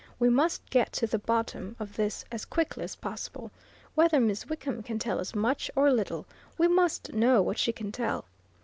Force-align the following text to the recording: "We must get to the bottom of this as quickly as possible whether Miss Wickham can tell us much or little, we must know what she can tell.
"We 0.17 0.29
must 0.29 0.67
get 0.71 0.91
to 0.93 1.05
the 1.05 1.19
bottom 1.19 1.75
of 1.79 1.95
this 1.95 2.25
as 2.31 2.43
quickly 2.43 2.83
as 2.85 2.95
possible 2.95 3.51
whether 3.93 4.19
Miss 4.19 4.47
Wickham 4.49 4.81
can 4.81 4.97
tell 4.97 5.19
us 5.19 5.35
much 5.35 5.69
or 5.75 5.91
little, 5.91 6.25
we 6.57 6.67
must 6.67 7.13
know 7.13 7.43
what 7.43 7.59
she 7.59 7.71
can 7.71 7.91
tell. 7.91 8.25